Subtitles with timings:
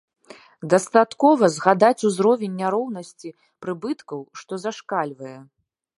[0.73, 3.35] Дастаткова згадаць узровень няроўнасці
[3.67, 5.37] прыбыткаў, што зашкальвае.